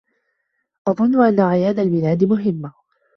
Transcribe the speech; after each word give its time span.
أظن 0.87 1.21
أن 1.25 1.39
أعياد 1.39 1.79
الميلاد 1.79 2.23
مهمة. 2.25 2.73